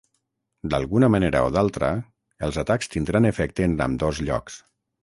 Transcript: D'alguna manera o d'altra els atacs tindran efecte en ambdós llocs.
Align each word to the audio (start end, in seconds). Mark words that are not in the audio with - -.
D'alguna 0.73 1.09
manera 1.17 1.43
o 1.49 1.53
d'altra 1.57 1.91
els 2.49 2.59
atacs 2.65 2.93
tindran 2.97 3.33
efecte 3.35 3.71
en 3.71 3.81
ambdós 3.89 4.27
llocs. 4.31 4.63